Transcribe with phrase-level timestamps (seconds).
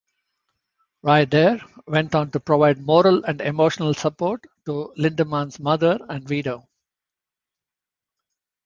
[1.03, 6.67] Raeder went on to provide moral and emotional support to Lindemann's mother and widow.